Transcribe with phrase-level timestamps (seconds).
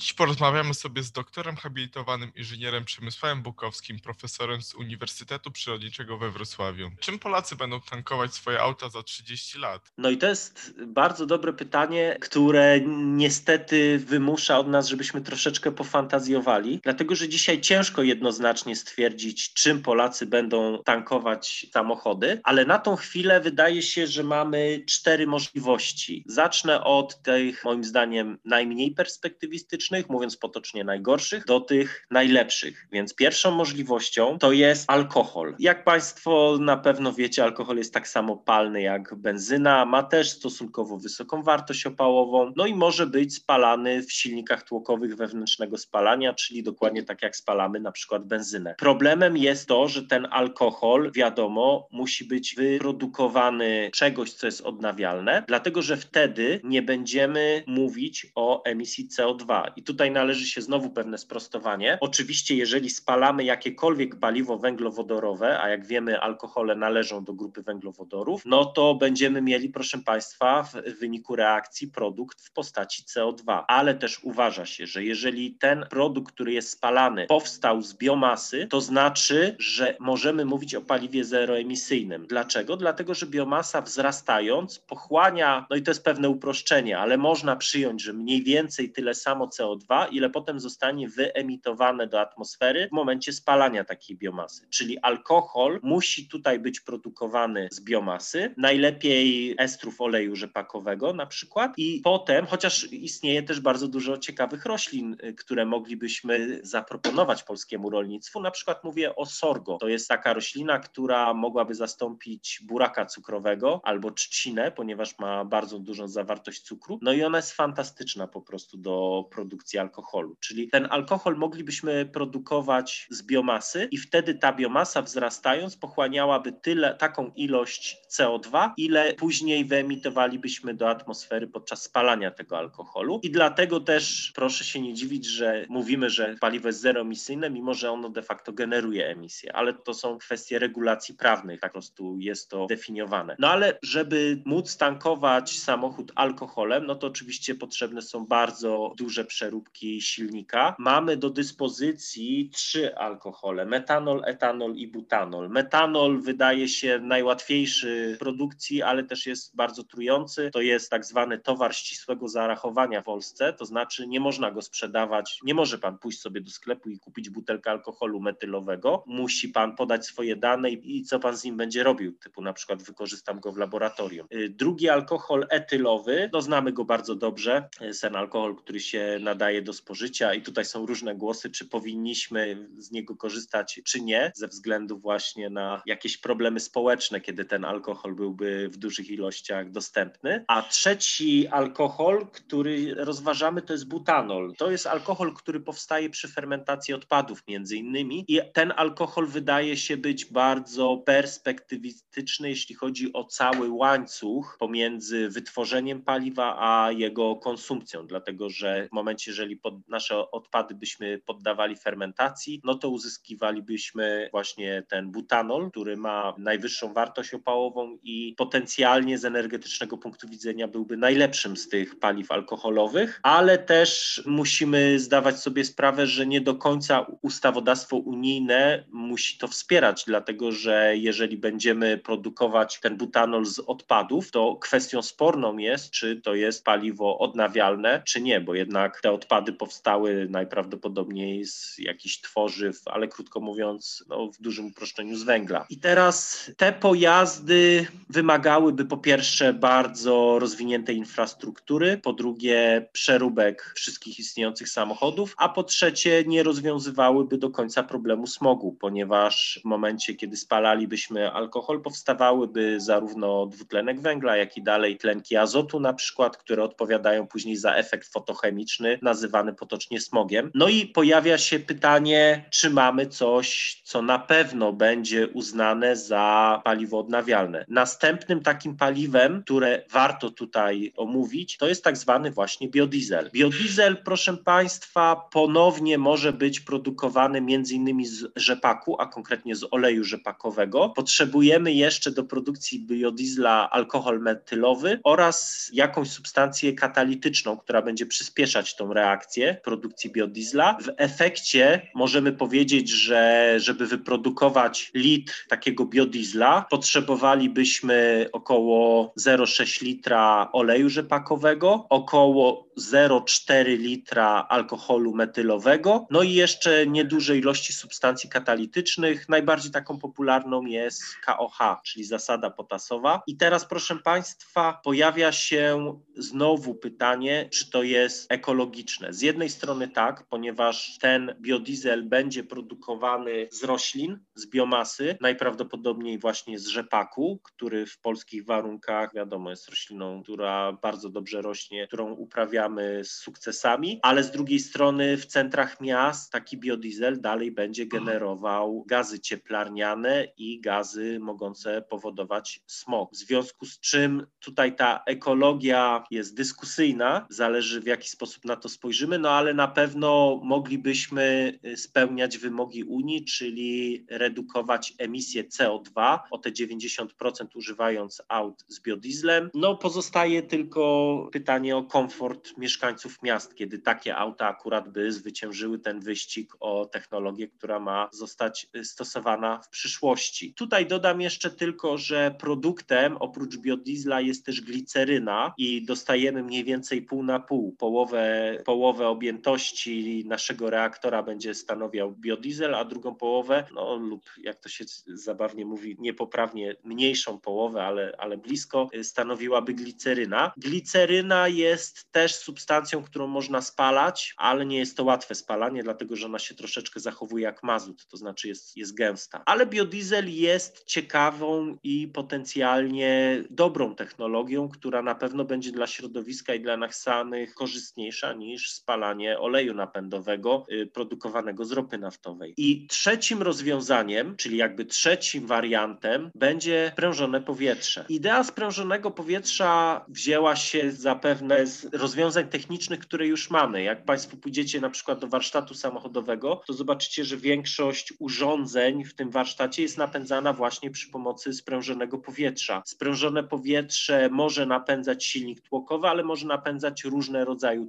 [0.00, 6.90] Dziś porozmawiamy sobie z doktorem habilitowanym inżynierem Przemysławem Bukowskim, profesorem z Uniwersytetu Przyrodniczego we Wrocławiu.
[7.00, 9.92] Czym Polacy będą tankować swoje auta za 30 lat?
[9.98, 16.80] No i to jest bardzo dobre pytanie, które niestety wymusza od nas, żebyśmy troszeczkę pofantazjowali,
[16.82, 23.40] dlatego że dzisiaj ciężko jednoznacznie stwierdzić, czym Polacy będą tankować samochody, ale na tą chwilę
[23.40, 26.24] wydaje się, że mamy cztery możliwości.
[26.26, 32.86] Zacznę od tych, moim zdaniem, najmniej perspektywistycznych, mówiąc potocznie najgorszych, do tych najlepszych.
[32.92, 35.54] Więc pierwszą możliwością to jest alkohol.
[35.58, 40.98] Jak Państwo na pewno wiecie, alkohol jest tak samo palny jak benzyna, ma też stosunkowo
[40.98, 47.02] wysoką wartość opałową, no i może być spalany w silnikach tłokowych wewnętrznego spalania, czyli dokładnie
[47.02, 48.74] tak jak spalamy na przykład benzynę.
[48.78, 55.82] Problemem jest to, że ten alkohol, wiadomo, musi być wyprodukowany czegoś, co jest odnawialne, dlatego
[55.82, 59.62] że wtedy nie będziemy mówić o emisji CO2.
[59.80, 61.98] I tutaj należy się znowu pewne sprostowanie.
[62.00, 68.64] Oczywiście, jeżeli spalamy jakiekolwiek paliwo węglowodorowe, a jak wiemy, alkohole należą do grupy węglowodorów, no
[68.64, 73.64] to będziemy mieli, proszę Państwa, w wyniku reakcji produkt w postaci CO2.
[73.68, 78.80] Ale też uważa się, że jeżeli ten produkt, który jest spalany, powstał z biomasy, to
[78.80, 82.26] znaczy, że możemy mówić o paliwie zeroemisyjnym.
[82.26, 82.76] Dlaczego?
[82.76, 88.12] Dlatego, że biomasa wzrastając pochłania, no i to jest pewne uproszczenie, ale można przyjąć, że
[88.12, 89.69] mniej więcej tyle samo CO2,
[90.10, 94.66] ile potem zostanie wyemitowane do atmosfery w momencie spalania takiej biomasy.
[94.70, 102.00] Czyli alkohol musi tutaj być produkowany z biomasy, najlepiej estrów oleju rzepakowego na przykład i
[102.04, 108.50] potem, chociaż istnieje też bardzo dużo ciekawych roślin, y, które moglibyśmy zaproponować polskiemu rolnictwu, na
[108.50, 109.78] przykład mówię o sorgo.
[109.78, 116.08] To jest taka roślina, która mogłaby zastąpić buraka cukrowego albo trzcinę, ponieważ ma bardzo dużą
[116.08, 116.98] zawartość cukru.
[117.02, 120.36] No i ona jest fantastyczna po prostu do produkcji alkoholu.
[120.40, 127.32] Czyli ten alkohol moglibyśmy produkować z biomasy i wtedy ta biomasa wzrastając pochłaniałaby tyle, taką
[127.36, 133.20] ilość CO2, ile później wyemitowalibyśmy do atmosfery podczas spalania tego alkoholu.
[133.22, 137.90] I dlatego też proszę się nie dziwić, że mówimy, że paliwo jest zeroemisyjne, mimo że
[137.90, 142.48] ono de facto generuje emisję, ale to są kwestie regulacji prawnych, tak po prostu jest
[142.48, 143.36] to definiowane.
[143.38, 150.00] No ale żeby móc tankować samochód alkoholem, no to oczywiście potrzebne są bardzo duże przeróbki
[150.00, 150.76] silnika.
[150.78, 155.50] Mamy do dyspozycji trzy alkohole: metanol, etanol i butanol.
[155.50, 160.50] Metanol wydaje się najłatwiejszy w produkcji, ale też jest bardzo trujący.
[160.52, 165.40] To jest tak zwany towar ścisłego zarachowania w Polsce, to znaczy nie można go sprzedawać,
[165.44, 169.04] nie może pan pójść sobie do sklepu i kupić butelkę alkoholu metylowego.
[169.06, 172.52] Musi pan podać swoje dane i, i co pan z nim będzie robił, typu na
[172.52, 174.26] przykład wykorzystam go w laboratorium.
[174.32, 179.62] Y, drugi alkohol etylowy, no znamy go bardzo dobrze, jest ten alkohol, który się nadaje
[179.62, 184.48] do spożycia i tutaj są różne głosy, czy powinniśmy z niego korzystać, czy nie, ze
[184.48, 190.44] względu właśnie na jakieś problemy społeczne, kiedy ten alkohol byłby w dużych ilościach dostępny.
[190.48, 194.54] A trzeci alkohol, który rozważamy, to jest butanol.
[194.58, 199.96] To jest alkohol, który powstaje przy fermentacji odpadów między innymi i ten alkohol wydaje się
[199.96, 208.50] być bardzo perspektywistyczny, jeśli chodzi o cały łańcuch pomiędzy wytworzeniem paliwa a jego konsumpcją, dlatego
[208.50, 215.10] że w momencie, jeżeli pod nasze odpady byśmy poddawali fermentacji, no to uzyskiwalibyśmy właśnie ten
[215.10, 221.68] butanol, który ma najwyższą wartość opałową i potencjalnie z energetycznego punktu widzenia byłby najlepszym z
[221.68, 228.84] tych paliw alkoholowych, ale też musimy zdawać sobie sprawę, że nie do końca ustawodawstwo unijne
[228.90, 235.58] musi to wspierać, dlatego że jeżeli będziemy produkować ten butanol z odpadów, to kwestią sporną
[235.58, 241.78] jest, czy to jest paliwo odnawialne, czy nie, bo jednak te odpady powstały najprawdopodobniej z
[241.78, 245.66] jakichś tworzyw, ale krótko mówiąc, no, w dużym uproszczeniu z węgla.
[245.70, 254.68] I teraz te pojazdy wymagałyby po pierwsze bardzo rozwiniętej infrastruktury, po drugie przeróbek wszystkich istniejących
[254.68, 261.32] samochodów, a po trzecie nie rozwiązywałyby do końca problemu smogu, ponieważ w momencie, kiedy spalalibyśmy
[261.32, 267.56] alkohol, powstawałyby zarówno dwutlenek węgla, jak i dalej tlenki azotu na przykład, które odpowiadają później
[267.56, 270.50] za efekt fotochemiczny, nazywany potocznie smogiem.
[270.54, 276.98] No i pojawia się pytanie, czy mamy coś, co na pewno będzie uznane za paliwo
[276.98, 277.64] odnawialne.
[277.68, 283.30] Następnym takim paliwem, które warto tutaj omówić, to jest tak zwany właśnie biodiesel.
[283.32, 290.04] Biodiesel, proszę Państwa, ponownie może być produkowany między innymi z rzepaku, a konkretnie z oleju
[290.04, 290.88] rzepakowego.
[290.88, 298.89] Potrzebujemy jeszcze do produkcji biodiesla alkohol metylowy oraz jakąś substancję katalityczną, która będzie przyspieszać tą
[298.92, 300.78] reakcję produkcji biodiesla.
[300.80, 310.88] W efekcie możemy powiedzieć, że żeby wyprodukować litr takiego biodiesla, potrzebowalibyśmy około 0,6 litra oleju
[310.88, 319.28] rzepakowego, około 0,4 litra alkoholu metylowego, no i jeszcze nieduże ilości substancji katalitycznych.
[319.28, 323.22] Najbardziej taką popularną jest KOH, czyli zasada potasowa.
[323.26, 328.32] I teraz, proszę Państwa, pojawia się znowu pytanie, czy to jest
[328.80, 329.12] ekologiczne.
[329.12, 336.58] Z jednej strony tak, ponieważ ten biodiesel będzie produkowany z roślin, z biomasy, najprawdopodobniej właśnie
[336.58, 343.04] z rzepaku, który w polskich warunkach, wiadomo, jest rośliną, która bardzo dobrze rośnie, którą uprawiamy
[343.04, 349.20] z sukcesami, ale z drugiej strony w centrach miast taki biodiesel dalej będzie generował gazy
[349.20, 353.12] cieplarniane i gazy mogące powodować smog.
[353.12, 358.69] W związku z czym tutaj ta ekologia jest dyskusyjna, zależy w jaki sposób na to
[358.70, 366.50] spojrzymy, no ale na pewno moglibyśmy spełniać wymogi Unii, czyli redukować emisję CO2 o te
[366.50, 367.06] 90%
[367.54, 369.50] używając aut z biodieslem.
[369.54, 376.00] No pozostaje tylko pytanie o komfort mieszkańców miast, kiedy takie auta akurat by zwyciężyły ten
[376.00, 380.54] wyścig o technologię, która ma zostać stosowana w przyszłości.
[380.54, 387.02] Tutaj dodam jeszcze tylko, że produktem oprócz biodiesla jest też gliceryna i dostajemy mniej więcej
[387.02, 387.76] pół na pół.
[387.78, 394.68] Połowę, połowę objętości naszego reaktora będzie stanowiał biodiesel, a drugą połowę, no lub jak to
[394.68, 400.52] się zabawnie mówi, niepoprawnie mniejszą połowę, ale, ale blisko, stanowiłaby gliceryna.
[400.56, 406.26] Gliceryna jest też substancją, którą można spalać, ale nie jest to łatwe spalanie, dlatego że
[406.26, 409.42] ona się troszeczkę zachowuje jak mazut, to znaczy jest, jest gęsta.
[409.46, 416.60] Ale biodiesel jest ciekawą i potencjalnie dobrą technologią, która na pewno będzie dla środowiska i
[416.60, 422.54] dla nas samych korzystniejsza niż spalanie oleju napędowego y, produkowanego z ropy naftowej.
[422.56, 428.04] I trzecim rozwiązaniem, czyli jakby trzecim wariantem, będzie sprężone powietrze.
[428.08, 433.82] Idea sprężonego powietrza wzięła się zapewne z rozwiązań technicznych, które już mamy.
[433.82, 439.30] Jak Państwo pójdziecie na przykład do warsztatu samochodowego, to zobaczycie, że większość urządzeń w tym
[439.30, 442.82] warsztacie jest napędzana właśnie przy pomocy sprężonego powietrza.
[442.86, 447.80] Sprężone powietrze może napędzać silnik tłokowy, ale może napędzać różne rodzaje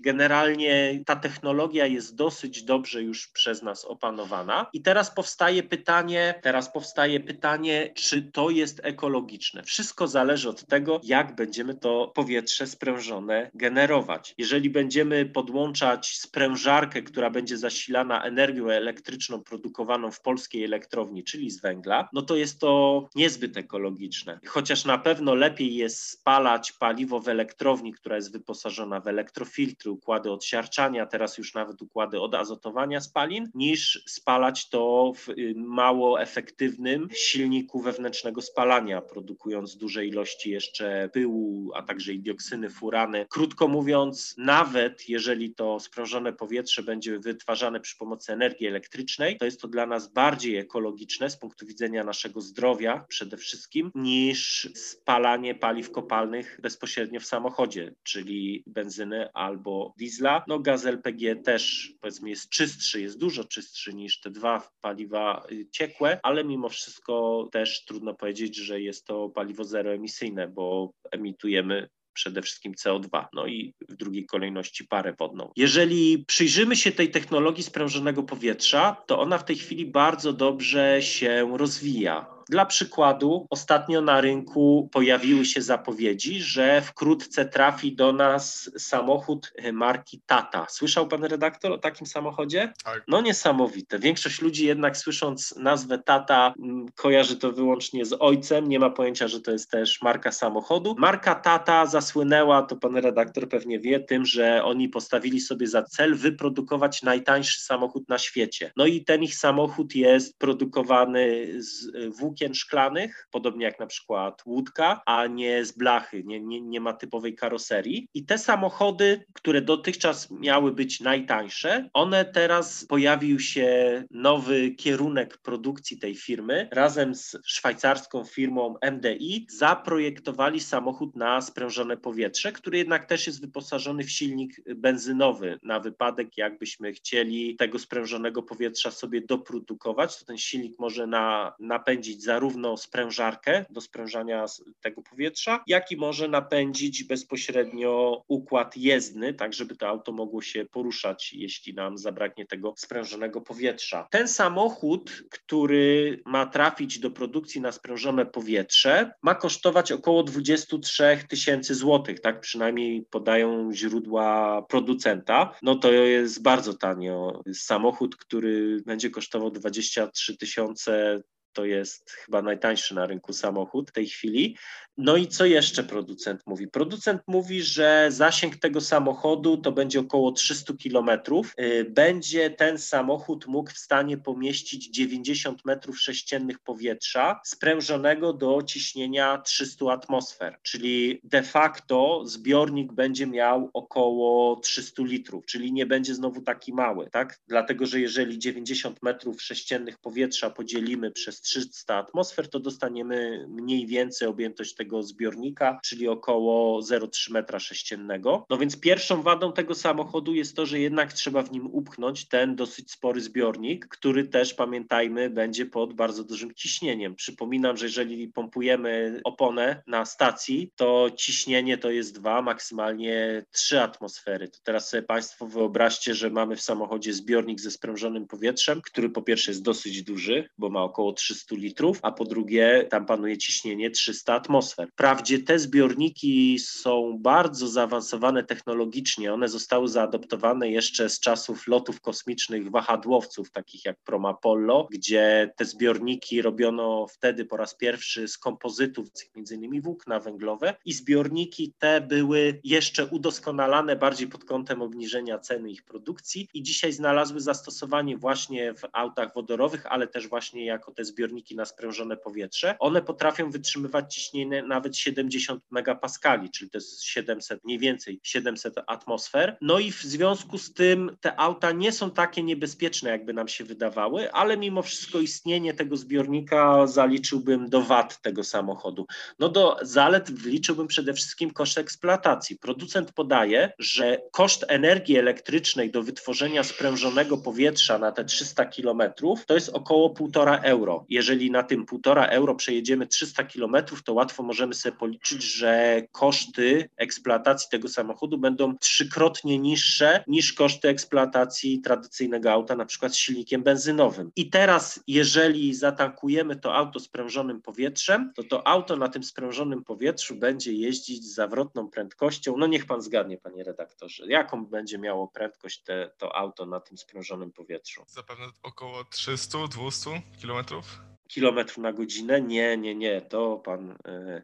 [0.00, 4.66] Generalnie ta technologia jest dosyć dobrze już przez nas opanowana.
[4.72, 9.62] I teraz powstaje pytanie, teraz powstaje pytanie, czy to jest ekologiczne.
[9.62, 14.34] Wszystko zależy od tego, jak będziemy to powietrze sprężone generować.
[14.38, 21.60] Jeżeli będziemy podłączać sprężarkę, która będzie zasilana energią elektryczną produkowaną w polskiej elektrowni, czyli z
[21.60, 24.40] węgla, no to jest to niezbyt ekologiczne.
[24.46, 29.06] Chociaż na pewno lepiej jest spalać paliwo w elektrowni, która jest wyposażona w
[29.46, 36.20] elektrofiltry, układy odsiarczania, teraz już nawet układy odazotowania spalin, niż spalać to w y, mało
[36.20, 43.26] efektywnym silniku wewnętrznego spalania, produkując duże ilości jeszcze pyłu, a także i dioksyny, furany.
[43.30, 49.60] Krótko mówiąc, nawet jeżeli to sprężone powietrze będzie wytwarzane przy pomocy energii elektrycznej, to jest
[49.60, 55.90] to dla nas bardziej ekologiczne z punktu widzenia naszego zdrowia przede wszystkim, niż spalanie paliw
[55.90, 60.44] kopalnych bezpośrednio w samochodzie, czyli benzyny albo diesla.
[60.48, 65.66] No gaz LPG też powiedzmy jest czystszy, jest dużo czystszy niż te dwa paliwa y,
[65.70, 72.42] ciekłe, ale mimo wszystko też trudno powiedzieć, że jest to paliwo zeroemisyjne, bo emitujemy przede
[72.42, 75.52] wszystkim CO2, no i w drugiej kolejności parę wodną.
[75.56, 81.56] Jeżeli przyjrzymy się tej technologii sprężonego powietrza, to ona w tej chwili bardzo dobrze się
[81.56, 82.35] rozwija.
[82.48, 90.20] Dla przykładu, ostatnio na rynku pojawiły się zapowiedzi, że wkrótce trafi do nas samochód marki
[90.26, 90.66] Tata.
[90.70, 92.72] Słyszał pan redaktor o takim samochodzie?
[92.84, 93.04] Tak.
[93.08, 93.98] No niesamowite.
[93.98, 99.28] Większość ludzi jednak słysząc nazwę Tata mm, kojarzy to wyłącznie z ojcem, nie ma pojęcia,
[99.28, 100.94] że to jest też marka samochodu.
[100.98, 106.14] Marka Tata zasłynęła, to pan redaktor pewnie wie, tym, że oni postawili sobie za cel
[106.14, 108.72] wyprodukować najtańszy samochód na świecie.
[108.76, 114.42] No i ten ich samochód jest produkowany z włókien włókien szklanych, podobnie jak na przykład
[114.46, 118.08] łódka, a nie z blachy, nie, nie, nie ma typowej karoserii.
[118.14, 125.98] I te samochody, które dotychczas miały być najtańsze, one teraz pojawił się nowy kierunek produkcji
[125.98, 126.68] tej firmy.
[126.72, 134.04] Razem z szwajcarską firmą MDI zaprojektowali samochód na sprężone powietrze, który jednak też jest wyposażony
[134.04, 140.78] w silnik benzynowy na wypadek, jakbyśmy chcieli tego sprężonego powietrza sobie doprodukować, to ten silnik
[140.78, 144.44] może na, napędzić zarówno sprężarkę do sprężania
[144.80, 150.64] tego powietrza, jak i może napędzić bezpośrednio układ jezdny, tak żeby to auto mogło się
[150.64, 154.08] poruszać, jeśli nam zabraknie tego sprężonego powietrza.
[154.10, 161.74] Ten samochód, który ma trafić do produkcji na sprężone powietrze, ma kosztować około 23 tysięcy
[161.74, 165.54] złotych, tak przynajmniej podają źródła producenta.
[165.62, 167.42] No to jest bardzo tanio.
[167.54, 171.22] Samochód, który będzie kosztował 23 tysiące
[171.56, 174.56] to jest chyba najtańszy na rynku samochód w tej chwili.
[174.98, 176.68] No i co jeszcze producent mówi?
[176.68, 181.54] Producent mówi, że zasięg tego samochodu to będzie około 300 kilometrów.
[181.60, 189.38] Y, będzie ten samochód mógł w stanie pomieścić 90 metrów sześciennych powietrza sprężonego do ciśnienia
[189.38, 196.40] 300 atmosfer, czyli de facto zbiornik będzie miał około 300 litrów, czyli nie będzie znowu
[196.40, 197.38] taki mały, tak?
[197.48, 204.28] Dlatego, że jeżeli 90 metrów sześciennych powietrza podzielimy przez 300 atmosfer, to dostaniemy mniej więcej
[204.28, 208.46] objętość tego zbiornika, czyli około 0,3 metra sześciennego.
[208.50, 212.56] No więc pierwszą wadą tego samochodu jest to, że jednak trzeba w nim upchnąć ten
[212.56, 217.14] dosyć spory zbiornik, który też pamiętajmy będzie pod bardzo dużym ciśnieniem.
[217.14, 224.48] Przypominam, że jeżeli pompujemy oponę na stacji, to ciśnienie to jest 2, maksymalnie 3 atmosfery.
[224.48, 229.22] To teraz sobie Państwo wyobraźcie, że mamy w samochodzie zbiornik ze sprężonym powietrzem, który po
[229.22, 233.38] pierwsze jest dosyć duży, bo ma około 300 300 litrów, a po drugie tam panuje
[233.38, 234.75] ciśnienie 300 atmosfer.
[234.92, 242.70] Wprawdzie te zbiorniki są bardzo zaawansowane technologicznie, one zostały zaadoptowane jeszcze z czasów lotów kosmicznych
[242.70, 249.54] wahadłowców, takich jak Promapollo, gdzie te zbiorniki robiono wtedy po raz pierwszy z kompozytów, między
[249.54, 250.74] innymi włókna węglowe.
[250.84, 256.48] I zbiorniki te były jeszcze udoskonalane bardziej pod kątem obniżenia ceny ich produkcji.
[256.54, 261.64] I dzisiaj znalazły zastosowanie właśnie w autach wodorowych, ale też właśnie jako te zbiorniki na
[261.64, 268.20] sprężone powietrze, one potrafią wytrzymywać ciśnienie nawet 70 megapaskali, czyli to jest 700, mniej więcej
[268.22, 269.56] 700 atmosfer.
[269.60, 273.64] No i w związku z tym te auta nie są takie niebezpieczne, jakby nam się
[273.64, 279.06] wydawały, ale mimo wszystko istnienie tego zbiornika zaliczyłbym do wad tego samochodu.
[279.38, 282.56] No do zalet wliczyłbym przede wszystkim koszt eksploatacji.
[282.56, 289.02] Producent podaje, że koszt energii elektrycznej do wytworzenia sprężonego powietrza na te 300 km
[289.46, 291.04] to jest około 1,5 euro.
[291.08, 296.88] Jeżeli na tym półtora euro przejedziemy 300 kilometrów, to łatwo możemy sobie policzyć, że koszty
[296.96, 303.62] eksploatacji tego samochodu będą trzykrotnie niższe niż koszty eksploatacji tradycyjnego auta, na przykład z silnikiem
[303.62, 304.30] benzynowym.
[304.36, 310.36] I teraz, jeżeli zatankujemy to auto sprężonym powietrzem, to to auto na tym sprężonym powietrzu
[310.36, 312.56] będzie jeździć z zawrotną prędkością.
[312.56, 316.98] No niech pan zgadnie, panie redaktorze, jaką będzie miało prędkość te, to auto na tym
[316.98, 318.04] sprężonym powietrzu?
[318.08, 322.40] Zapewne około 300-200 kilometrów kilometrów na godzinę.
[322.40, 323.96] Nie, nie, nie, to pan y,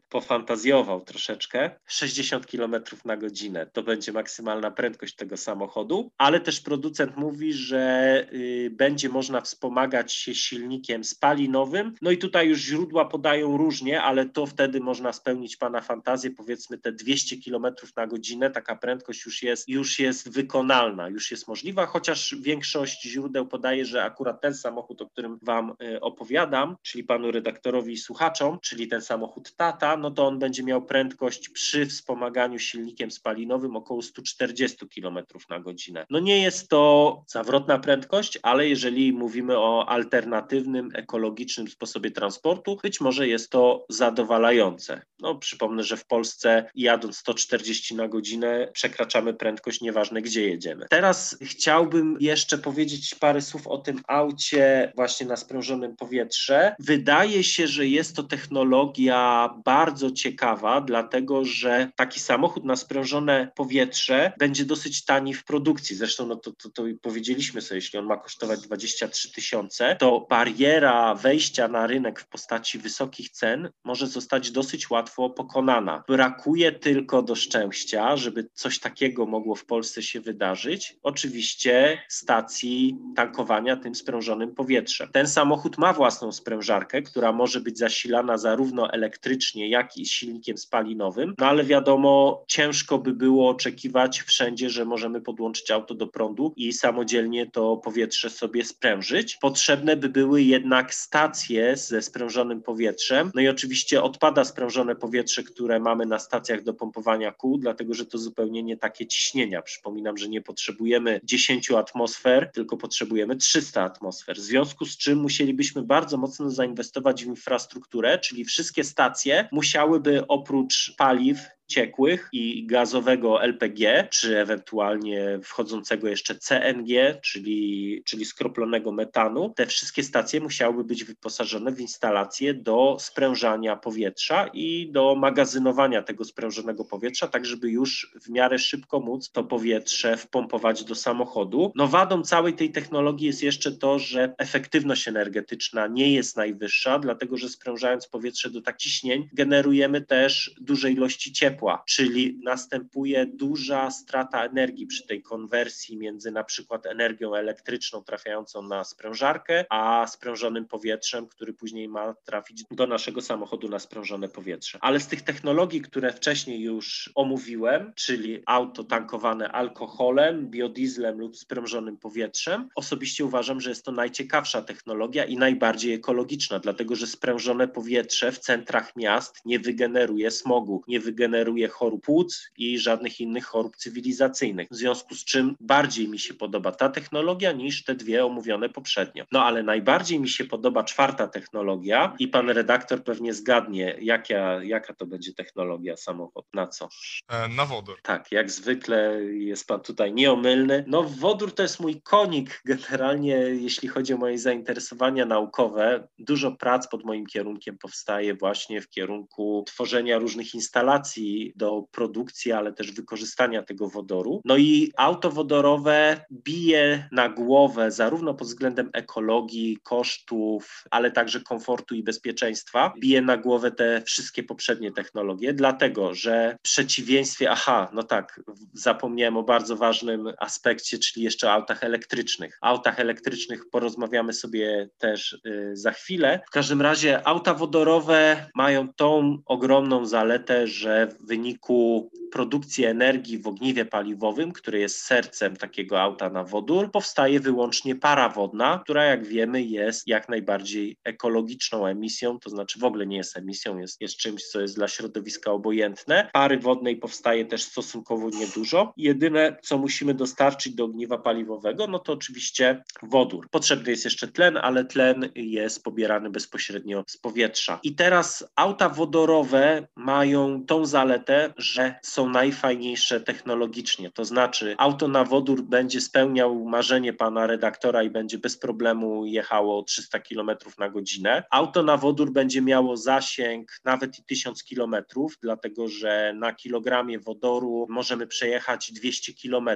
[0.09, 1.71] pofantazjował troszeczkę.
[1.87, 8.25] 60 kilometrów na godzinę to będzie maksymalna prędkość tego samochodu, ale też producent mówi, że
[8.33, 11.93] y, będzie można wspomagać się silnikiem spalinowym.
[12.01, 16.77] No i tutaj już źródła podają różnie, ale to wtedy można spełnić pana fantazję, powiedzmy
[16.77, 21.85] te 200 kilometrów na godzinę, taka prędkość już jest, już jest wykonalna, już jest możliwa,
[21.85, 27.31] chociaż większość źródeł podaje, że akurat ten samochód, o którym wam y, opowiadam, czyli panu
[27.31, 32.59] redaktorowi i słuchaczom, czyli ten samochód Tata, no to on będzie miał prędkość przy wspomaganiu
[32.59, 36.05] silnikiem spalinowym około 140 km na godzinę.
[36.09, 43.01] No nie jest to zawrotna prędkość, ale jeżeli mówimy o alternatywnym, ekologicznym sposobie transportu, być
[43.01, 45.01] może jest to zadowalające.
[45.23, 50.85] No przypomnę, że w Polsce jadąc 140 na godzinę przekraczamy prędkość nieważne gdzie jedziemy.
[50.89, 57.67] Teraz chciałbym jeszcze powiedzieć parę słów o tym aucie właśnie na sprężonym powietrze, wydaje się,
[57.67, 65.05] że jest to technologia bardzo ciekawa, dlatego że taki samochód na sprężone powietrze będzie dosyć
[65.05, 65.95] tani w produkcji.
[65.95, 71.15] Zresztą no to, to, to powiedzieliśmy sobie, jeśli on ma kosztować 23 tysiące, to bariera
[71.15, 76.03] wejścia na rynek w postaci wysokich cen może zostać dosyć łatwo pokonana.
[76.07, 80.97] Brakuje tylko do szczęścia, żeby coś takiego mogło w Polsce się wydarzyć.
[81.03, 85.09] Oczywiście stacji tankowania tym sprężonym powietrzem.
[85.11, 91.33] Ten samochód ma własną sprężarkę, która może być zasilana zarówno elektrycznie, jak i silnikiem spalinowym,
[91.37, 96.73] no ale wiadomo, ciężko by było oczekiwać wszędzie, że możemy podłączyć auto do prądu i
[96.73, 99.37] samodzielnie to powietrze sobie sprężyć.
[99.41, 105.79] Potrzebne by były jednak stacje ze sprężonym powietrzem, no i oczywiście odpada sprężone powietrze, które
[105.79, 109.61] mamy na stacjach do pompowania kół, dlatego że to zupełnie nie takie ciśnienia.
[109.61, 114.37] Przypominam, że nie potrzebujemy 10 atmosfer, tylko potrzebujemy 300 atmosfer.
[114.37, 120.95] W związku z czym musielibyśmy bardzo mocno zainwestować w infrastrukturę, czyli wszystkie stacje musiałyby oprócz
[120.97, 129.65] paliw ciekłych i gazowego LPG, czy ewentualnie wchodzącego jeszcze CNG, czyli, czyli skroplonego metanu, te
[129.65, 136.85] wszystkie stacje musiałyby być wyposażone w instalacje do sprężania powietrza i do magazynowania tego sprężonego
[136.85, 141.71] powietrza, tak żeby już w miarę szybko móc to powietrze wpompować do samochodu.
[141.75, 147.37] No wadą całej tej technologii jest jeszcze to, że efektywność energetyczna nie jest najwyższa, dlatego
[147.37, 153.91] że sprężając powietrze do tak ciśnień generujemy też duże ilości ciepła ciepła, czyli następuje duża
[153.91, 160.65] strata energii przy tej konwersji między na przykład energią elektryczną trafiającą na sprężarkę, a sprężonym
[160.65, 164.77] powietrzem, który później ma trafić do naszego samochodu na sprężone powietrze.
[164.81, 171.97] Ale z tych technologii, które wcześniej już omówiłem, czyli auto tankowane alkoholem, biodieslem lub sprężonym
[171.97, 178.31] powietrzem, osobiście uważam, że jest to najciekawsza technologia i najbardziej ekologiczna, dlatego że sprężone powietrze
[178.31, 183.75] w centrach miast nie wygeneruje smogu, nie wygeneruje generuje chorób płuc i żadnych innych chorób
[183.75, 184.67] cywilizacyjnych.
[184.71, 189.25] W związku z czym bardziej mi się podoba ta technologia niż te dwie omówione poprzednio.
[189.31, 194.93] No ale najbardziej mi się podoba czwarta technologia i pan redaktor pewnie zgadnie, jaka, jaka
[194.93, 196.89] to będzie technologia samochód, na co?
[197.29, 197.99] E, na wodór.
[198.03, 200.83] Tak, jak zwykle jest pan tutaj nieomylny.
[200.87, 206.07] No wodór to jest mój konik generalnie, jeśli chodzi o moje zainteresowania naukowe.
[206.19, 212.73] Dużo prac pod moim kierunkiem powstaje właśnie w kierunku tworzenia różnych instalacji do produkcji, ale
[212.73, 214.41] też wykorzystania tego wodoru.
[214.45, 221.95] No i auto wodorowe bije na głowę zarówno pod względem ekologii, kosztów, ale także komfortu
[221.95, 222.93] i bezpieczeństwa.
[222.99, 228.41] Bije na głowę te wszystkie poprzednie technologie, dlatego że w przeciwieństwie, aha, no tak,
[228.73, 232.57] zapomniałem o bardzo ważnym aspekcie, czyli jeszcze autach elektrycznych.
[232.61, 236.39] Autach elektrycznych porozmawiamy sobie też y, za chwilę.
[236.47, 243.47] W każdym razie auta wodorowe mają tą ogromną zaletę, że w wyniku produkcji energii w
[243.47, 249.25] ogniwie paliwowym, które jest sercem takiego auta na wodór, powstaje wyłącznie para wodna, która jak
[249.25, 254.17] wiemy jest jak najbardziej ekologiczną emisją, to znaczy w ogóle nie jest emisją, jest, jest
[254.17, 256.29] czymś, co jest dla środowiska obojętne.
[256.33, 258.93] Pary wodnej powstaje też stosunkowo niedużo.
[258.97, 263.47] Jedyne, co musimy dostarczyć do ogniwa paliwowego, no to oczywiście wodór.
[263.49, 267.79] Potrzebny jest jeszcze tlen, ale tlen jest pobierany bezpośrednio z powietrza.
[267.83, 271.12] I teraz auta wodorowe mają tą zaletę,
[271.57, 274.11] że są są najfajniejsze technologicznie.
[274.11, 279.83] To znaczy, auto na wodór będzie spełniał marzenie pana redaktora i będzie bez problemu jechało
[279.83, 281.43] 300 km na godzinę.
[281.51, 284.95] Auto na wodór będzie miało zasięg nawet i 1000 km,
[285.41, 289.69] dlatego że na kilogramie wodoru możemy przejechać 200 km,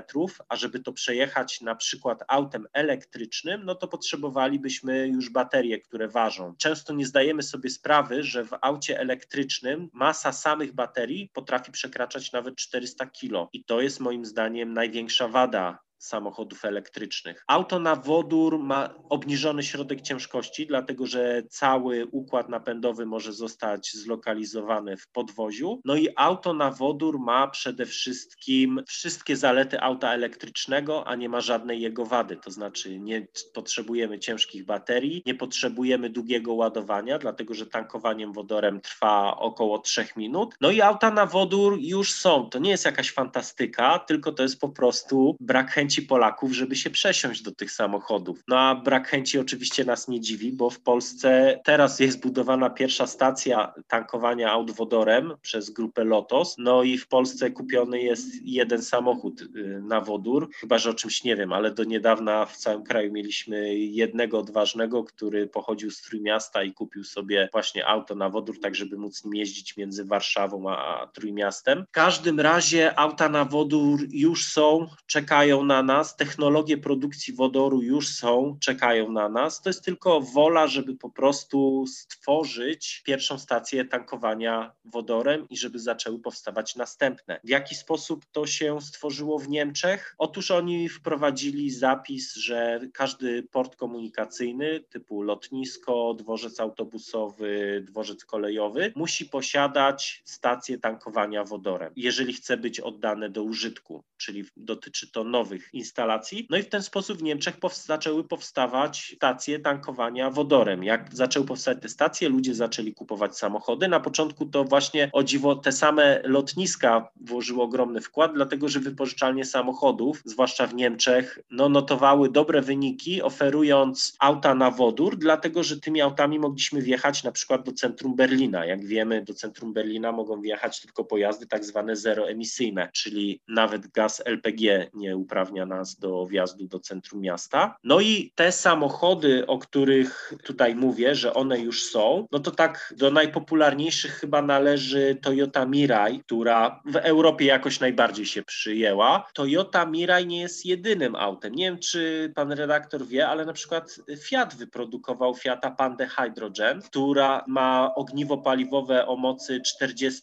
[0.50, 6.56] a żeby to przejechać na przykład autem elektrycznym, no to potrzebowalibyśmy już baterie, które ważą.
[6.58, 12.56] Często nie zdajemy sobie sprawy, że w aucie elektrycznym masa samych baterii potrafi przekraczać nawet
[12.56, 13.50] 400 kg.
[13.54, 17.44] I to jest moim zdaniem największa wada samochodów elektrycznych.
[17.48, 24.98] Auto na wodór ma obniżony środek ciężkości, dlatego że cały układ napędowy może zostać zlokalizowany
[24.98, 25.82] w podwoziu.
[25.86, 31.42] No i auto na wodór ma przede wszystkim wszystkie zalety auta elektrycznego, a nie ma
[31.42, 32.38] żadnej jego wady.
[32.38, 39.38] To znaczy nie potrzebujemy ciężkich baterii, nie potrzebujemy długiego ładowania, dlatego że tankowaniem wodorem trwa
[39.38, 40.56] około 3 minut.
[40.62, 42.50] No i auta na wodór już są.
[42.50, 46.76] To nie jest jakaś fantastyka, tylko to jest po prostu brak chęci chęci Polaków, żeby
[46.76, 48.44] się przesiąść do tych samochodów.
[48.48, 53.08] No a brak chęci oczywiście nas nie dziwi, bo w Polsce teraz jest budowana pierwsza
[53.08, 56.56] stacja tankowania aut wodorem przez grupę Lotos.
[56.58, 61.24] No i w Polsce kupiony jest jeden samochód y, na wodór, chyba że o czymś
[61.24, 66.64] nie wiem, ale do niedawna w całym kraju mieliśmy jednego odważnego, który pochodził z Trójmiasta
[66.64, 71.08] i kupił sobie właśnie auto na wodór, tak żeby móc nim jeździć między Warszawą a
[71.14, 71.86] Trójmiastem.
[71.90, 77.82] W każdym razie auta na wodór już są, czekają na na nas, technologie produkcji wodoru
[77.82, 79.62] już są, czekają na nas.
[79.62, 86.20] To jest tylko wola, żeby po prostu stworzyć pierwszą stację tankowania wodorem i żeby zaczęły
[86.20, 87.40] powstawać następne.
[87.44, 90.16] W jaki sposób to się stworzyło w Niemczech?
[90.18, 99.26] Otóż oni wprowadzili zapis, że każdy port komunikacyjny typu lotnisko, dworzec autobusowy, dworzec kolejowy musi
[99.26, 105.74] posiadać stację tankowania wodorem, jeżeli chce być oddane do użytku, czyli dotyczy to nowych takich
[105.74, 106.48] instalacji.
[106.50, 110.84] No i w ten sposób w Niemczech zaczęły powstawać stacje tankowania wodorem.
[110.84, 113.88] Jak zaczęły powstać te stacje, ludzie zaczęli kupować samochody.
[113.88, 119.46] Na początku to właśnie o dziwo te same lotniska włożyły ogromny wkład, dlatego że wypożyczalnie
[119.46, 126.02] samochodów, zwłaszcza w Niemczech, no, notowały dobre wyniki, oferując auta na wodór, dlatego że tymi
[126.02, 128.66] autami mogliśmy wjechać na przykład do centrum Berlina.
[128.66, 134.22] Jak wiemy, do centrum Berlina mogą wjechać tylko pojazdy tak zwane zeroemisyjne, czyli nawet gaz
[134.26, 137.76] LPG nie uprawnia nas do wjazdu do centrum miasta.
[137.84, 142.94] No i te samochody, o których tutaj mówię, że one już są, no to tak
[142.98, 149.28] do najpopularniejszych chyba należy Toyota Mirai, która w Europie jakoś najbardziej się przyjęła.
[149.34, 151.56] Toyota Mirai nie jest jedynym autem.
[151.56, 153.96] Nie wiem, czy pan redaktor wie, ale na przykład
[154.28, 160.22] Fiat wyprodukował Fiata Panda Hydrogen, która ma ogniwo paliwowe o mocy 40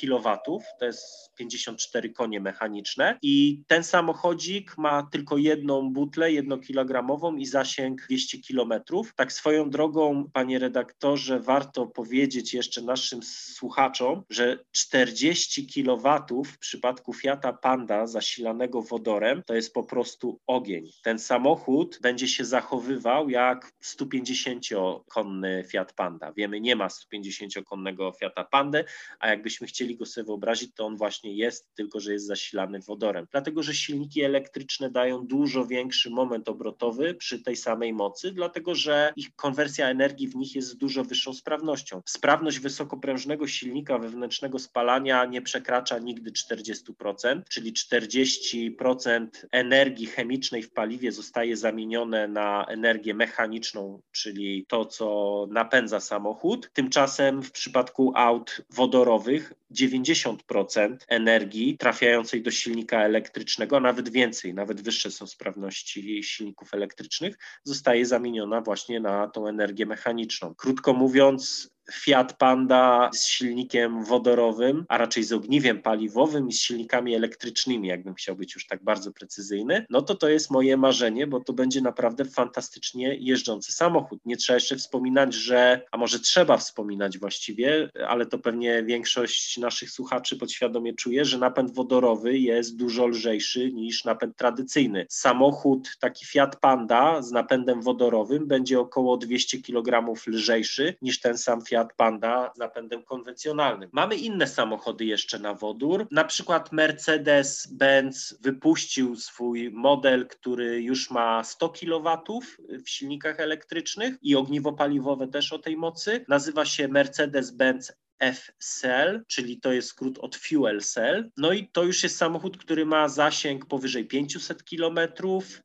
[0.00, 0.38] kW.
[0.78, 8.02] To jest 54 konie mechaniczne i ten samochodzik ma tylko jedną butlę, jednokilogramową i zasięg
[8.08, 9.14] 200 kilometrów.
[9.14, 17.12] Tak swoją drogą, panie redaktorze, warto powiedzieć jeszcze naszym słuchaczom, że 40 kilowatów w przypadku
[17.12, 20.90] Fiata Panda zasilanego wodorem to jest po prostu ogień.
[21.02, 26.32] Ten samochód będzie się zachowywał jak 150-konny Fiat Panda.
[26.32, 28.84] Wiemy, nie ma 150-konnego Fiata Pandy,
[29.18, 33.26] a jakbyśmy chcieli go sobie wyobrazić, to on właśnie jest, tylko że jest zasilany wodorem.
[33.30, 34.43] Dlatego, że silniki elektryczne
[34.90, 40.36] dają dużo większy moment obrotowy przy tej samej mocy, dlatego że ich konwersja energii w
[40.36, 42.02] nich jest z dużo wyższą sprawnością.
[42.06, 51.12] Sprawność wysokoprężnego silnika wewnętrznego spalania nie przekracza nigdy 40%, czyli 40% energii chemicznej w paliwie
[51.12, 56.70] zostaje zamienione na energię mechaniczną, czyli to, co napędza samochód.
[56.72, 64.80] Tymczasem w przypadku aut wodorowych 90% energii trafiającej do silnika elektrycznego, a nawet więcej, nawet
[64.80, 70.54] wyższe są sprawności silników elektrycznych, zostaje zamieniona właśnie na tą energię mechaniczną.
[70.54, 77.14] Krótko mówiąc, Fiat Panda z silnikiem wodorowym, a raczej z ogniwem paliwowym i z silnikami
[77.14, 81.40] elektrycznymi, jakbym chciał być już tak bardzo precyzyjny, no to to jest moje marzenie, bo
[81.40, 84.20] to będzie naprawdę fantastycznie jeżdżący samochód.
[84.24, 89.90] Nie trzeba jeszcze wspominać, że, a może trzeba wspominać właściwie, ale to pewnie większość naszych
[89.90, 95.06] słuchaczy podświadomie czuje, że napęd wodorowy jest dużo lżejszy niż napęd tradycyjny.
[95.08, 101.62] Samochód taki Fiat Panda z napędem wodorowym będzie około 200 kg lżejszy niż ten sam
[101.62, 103.90] Fiat Fiat Panda napędem konwencjonalnym.
[103.92, 111.44] Mamy inne samochody jeszcze na wodór, na przykład Mercedes-Benz wypuścił swój model, który już ma
[111.44, 112.40] 100 kW
[112.84, 116.24] w silnikach elektrycznych i ogniwo paliwowe też o tej mocy.
[116.28, 121.30] Nazywa się Mercedes-Benz F-Cell, czyli to jest skrót od Fuel Cell.
[121.36, 124.98] No i to już jest samochód, który ma zasięg powyżej 500 km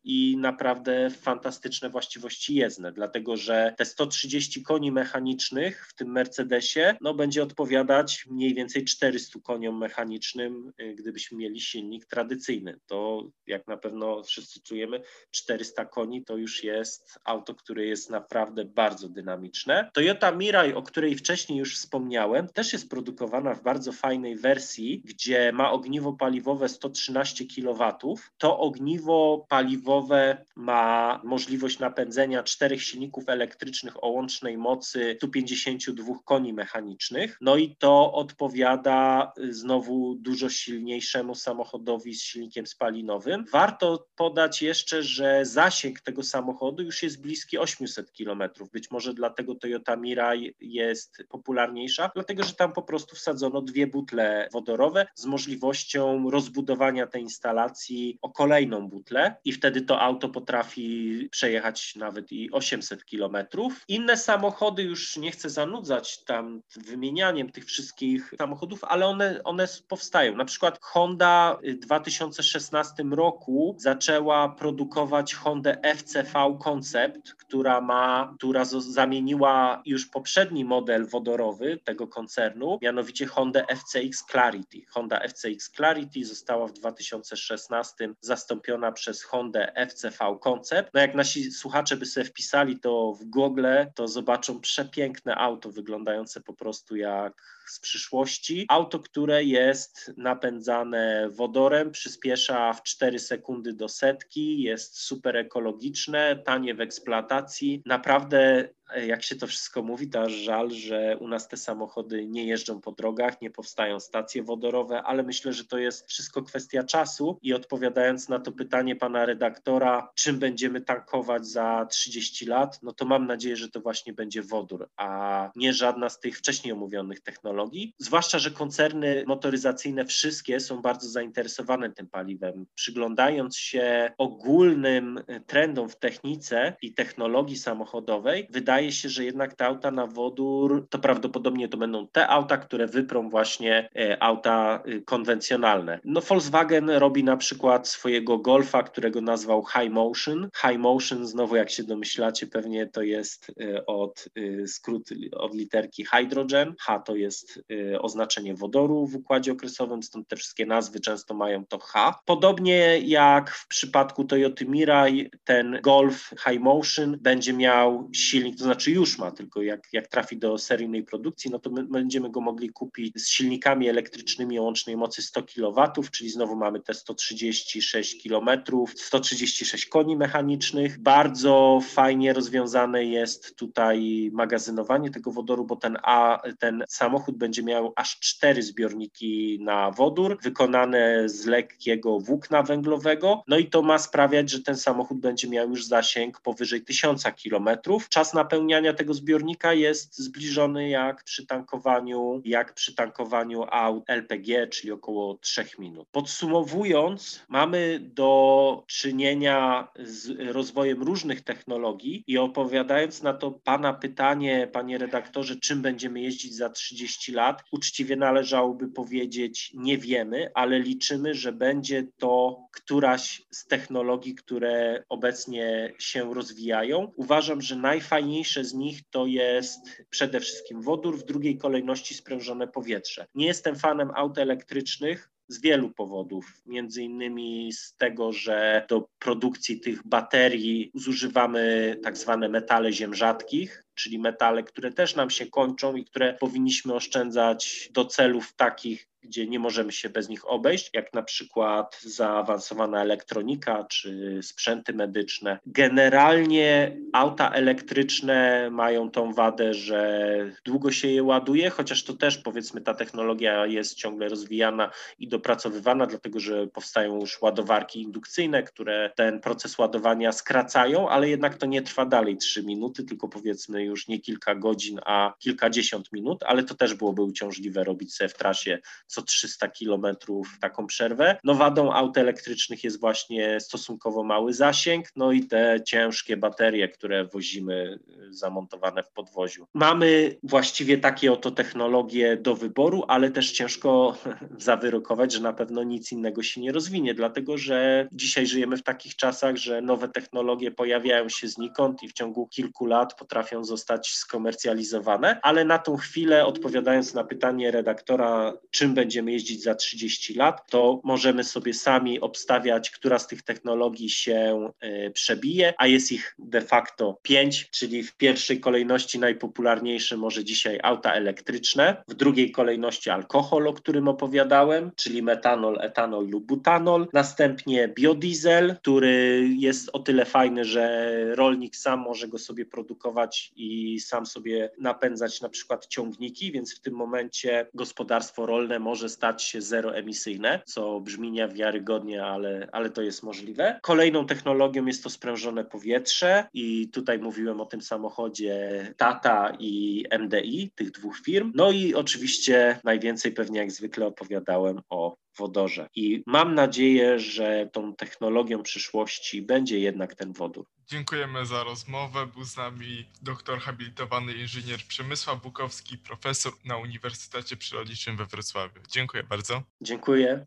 [0.03, 7.13] i naprawdę fantastyczne właściwości jezdne, dlatego że te 130 koni mechanicznych w tym Mercedesie no,
[7.13, 12.79] będzie odpowiadać mniej więcej 400 koniom mechanicznym, y, gdybyśmy mieli silnik tradycyjny.
[12.88, 18.65] To jak na pewno wszyscy czujemy, 400 koni to już jest auto, które jest naprawdę
[18.65, 19.89] bardzo dynamiczne.
[19.93, 25.52] Toyota Mirai, o której wcześniej już wspomniałem, też jest produkowana w bardzo fajnej wersji, gdzie
[25.52, 27.97] ma ogniwo paliwowe 113 kW.
[28.38, 37.38] To ogniwo paliwowe ma możliwość napędzenia czterech silników elektrycznych o łącznej mocy 152 koni mechanicznych.
[37.41, 43.45] No i to odpowiada znowu dużo silniejszemu samochodowi z silnikiem spalinowym.
[43.52, 48.43] Warto podać jeszcze, że zasięg tego samochodu już jest bliski 800 km.
[48.73, 54.48] Być może dlatego Toyota Mirai jest popularniejsza, dlatego że tam po prostu wsadzono dwie butle
[54.52, 61.96] wodorowe z możliwością rozbudowania tej instalacji o kolejną butlę i wtedy to auto potrafi przejechać
[61.96, 63.84] nawet i 800 kilometrów.
[63.88, 70.36] Inne samochody już nie chcę zanudzać tam wymienianiem tych wszystkich samochodów, ale one, one powstają.
[70.36, 79.82] Na przykład Honda w 2016 roku zaczęła produkować Hondę FCV Concept, która ma, która zamieniła
[79.86, 84.77] już poprzedni model wodorowy tego koncernu, mianowicie Honda FCX Clarity.
[84.89, 90.89] Honda FCX Clarity została w 2016 zastąpiona przez Honda FCV Concept.
[90.93, 96.41] No jak nasi słuchacze by sobie wpisali to w Google, to zobaczą przepiękne auto wyglądające
[96.41, 97.34] po prostu jak
[97.69, 98.65] z przyszłości.
[98.69, 106.75] Auto, które jest napędzane wodorem, przyspiesza w 4 sekundy do setki, jest super ekologiczne, tanie
[106.75, 107.82] w eksploatacji.
[107.86, 108.69] Naprawdę
[109.08, 112.82] jak się to wszystko mówi, to aż żal, że u nas te samochody nie jeżdżą
[112.82, 117.54] po drogach, nie powstają stacje wodorowe, ale myślę, że to jest wszystko kwestia czasu i
[117.54, 123.28] odpowiadając na to pytanie pana redaktora, czym będziemy tankować za 30 lat, no to mam
[123.28, 127.93] nadzieję, że to właśnie będzie wodór, a nie żadna z tych wcześniej omówionych technologii.
[127.97, 132.65] Zwłaszcza, że koncerny motoryzacyjne wszystkie są bardzo zainteresowane tym paliwem.
[132.75, 139.92] Przyglądając się ogólnym trendom w technice i technologii samochodowej, wydaje się, że jednak te auta
[139.92, 146.00] na wodór to prawdopodobnie to będą te auta, które wyprą właśnie e, auta e, konwencjonalne.
[146.06, 150.50] No Volkswagen robi na przykład swojego Golfa, którego nazwał High Motion.
[150.68, 154.30] High Motion znowu jak się domyślacie pewnie to jest e, od
[154.68, 156.76] skrót od literki hydrogen.
[156.80, 157.63] H to jest
[158.00, 162.20] oznaczenie wodoru w układzie okresowym, stąd te wszystkie nazwy często mają to H.
[162.26, 168.91] Podobnie jak w przypadku Toyota Mirai, ten Golf High Motion będzie miał silnik, to znaczy
[168.91, 172.69] już ma, tylko jak, jak trafi do seryjnej produkcji, no to my będziemy go mogli
[172.69, 178.49] kupić z silnikami elektrycznymi o łącznej mocy 100 kW, czyli znowu mamy te 136 km,
[178.95, 180.99] 136 koni mechanicznych.
[180.99, 187.93] Bardzo fajnie rozwiązane jest tutaj magazynowanie tego wodoru, bo ten, a, ten samochód będzie miał
[187.95, 194.49] aż cztery zbiorniki na wodór, wykonane z lekkiego włókna węglowego, no i to ma sprawiać,
[194.49, 197.69] że ten samochód będzie miał już zasięg powyżej 1000 km.
[198.10, 204.91] Czas napełniania tego zbiornika jest zbliżony jak przy tankowaniu, jak przy tankowaniu aut LPG, czyli
[204.91, 206.08] około 3 minut.
[206.12, 214.98] Podsumowując, mamy do czynienia z rozwojem różnych technologii i opowiadając na to Pana pytanie, Panie
[214.98, 221.52] redaktorze, czym będziemy jeździć za 30 lat, uczciwie należałoby powiedzieć, nie wiemy, ale liczymy, że
[221.52, 227.12] będzie to któraś z technologii, które obecnie się rozwijają.
[227.15, 233.25] Uważam, że najfajniejsze z nich to jest przede wszystkim wodór, w drugiej kolejności sprężone powietrze.
[233.35, 239.79] Nie jestem fanem aut elektrycznych, z wielu powodów, między innymi z tego, że do produkcji
[239.79, 245.95] tych baterii zużywamy tak zwane metale ziem rzadkich, czyli metale, które też nam się kończą
[245.95, 251.13] i które powinniśmy oszczędzać do celów takich, gdzie nie możemy się bez nich obejść, jak
[251.13, 255.59] na przykład zaawansowana elektronika czy sprzęty medyczne.
[255.65, 260.29] Generalnie auta elektryczne mają tą wadę, że
[260.65, 266.07] długo się je ładuje, chociaż to też powiedzmy ta technologia jest ciągle rozwijana i dopracowywana,
[266.07, 271.81] dlatego że powstają już ładowarki indukcyjne, które ten proces ładowania skracają, ale jednak to nie
[271.81, 276.75] trwa dalej 3 minuty, tylko powiedzmy już nie kilka godzin, a kilkadziesiąt minut, ale to
[276.75, 281.38] też byłoby uciążliwe robić sobie w trasie co 300 kilometrów taką przerwę.
[281.43, 287.25] No wadą aut elektrycznych jest właśnie stosunkowo mały zasięg, no i te ciężkie baterie, które
[287.25, 287.99] wozimy
[288.30, 289.67] y, zamontowane w podwoziu.
[289.73, 294.17] Mamy właściwie takie oto technologie do wyboru, ale też ciężko
[294.58, 299.15] zawyrokować, że na pewno nic innego się nie rozwinie, dlatego że dzisiaj żyjemy w takich
[299.15, 303.79] czasach, że nowe technologie pojawiają się znikąd i w ciągu kilku lat potrafią zostać
[304.15, 310.70] skomercjalizowane, ale na tą chwilę odpowiadając na pytanie redaktora, czym będziemy jeździć za 30 lat,
[310.70, 316.36] to możemy sobie sami obstawiać, która z tych technologii się y, przebije, a jest ich
[316.39, 323.10] de facto pięć, czyli w pierwszej kolejności najpopularniejsze może dzisiaj auta elektryczne, w drugiej kolejności
[323.10, 330.26] alkohol, o którym opowiadałem, czyli metanol, etanol lub butanol, następnie biodiesel, który jest o tyle
[330.26, 336.52] fajny, że rolnik sam może go sobie produkować i sam sobie napędzać na przykład ciągniki,
[336.52, 342.89] więc w tym momencie gospodarstwo rolne może stać się zeroemisyjne, co brzmi niewiarygodnie, ale, ale
[342.89, 343.80] to jest możliwe.
[343.82, 350.72] Kolejną technologią jest to sprężone powietrze i tutaj mówiłem o tym samochodzie Tata i MDI,
[350.76, 351.52] tych dwóch firm.
[351.56, 355.88] No i oczywiście najwięcej pewnie jak zwykle opowiadałem o wodorze.
[355.95, 360.65] I mam nadzieję, że tą technologią przyszłości będzie jednak ten wodór.
[360.88, 362.28] Dziękujemy za rozmowę.
[362.34, 368.80] Był z nami doktor habilitowany inżynier Przemysław Bukowski, profesor na Uniwersytecie Przyrodniczym we Wrocławiu.
[368.91, 369.63] Dziękuję bardzo.
[369.82, 370.45] Dziękuję.